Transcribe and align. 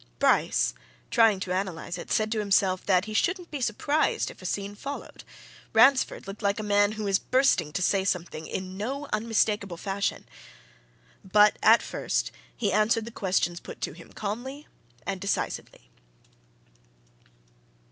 Bryce, 0.17 0.73
trying 1.11 1.39
to 1.41 1.51
analyse 1.55 1.99
it, 1.99 2.09
said 2.11 2.31
to 2.31 2.39
himself 2.39 2.83
that 2.87 3.05
he 3.05 3.13
shouldn't 3.13 3.51
be 3.51 3.61
surprised 3.61 4.31
if 4.31 4.41
a 4.41 4.47
scene 4.47 4.73
followed 4.73 5.23
Ransford 5.73 6.25
looked 6.25 6.41
like 6.41 6.59
a 6.59 6.63
man 6.63 6.93
who 6.93 7.05
is 7.05 7.19
bursting 7.19 7.71
to 7.73 7.83
say 7.83 8.03
something 8.03 8.47
in 8.47 8.77
no 8.77 9.07
unmistakable 9.13 9.77
fashion. 9.77 10.25
But 11.23 11.59
at 11.61 11.83
first 11.83 12.31
he 12.57 12.73
answered 12.73 13.05
the 13.05 13.11
questions 13.11 13.59
put 13.59 13.79
to 13.81 13.93
him 13.93 14.11
calmly 14.11 14.65
and 15.05 15.21
decisively. 15.21 15.91